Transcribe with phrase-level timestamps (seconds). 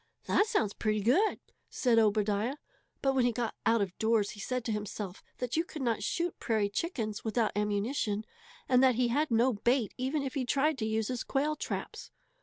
[0.25, 1.39] "That sounds pretty good,"
[1.69, 2.55] said Obadiah;
[3.03, 6.01] but when he got out of doors he said to himself that you could not
[6.01, 8.25] shoot prairie chickens without ammunition,
[8.67, 12.09] and that he had no bait even if he tried to use his quail traps.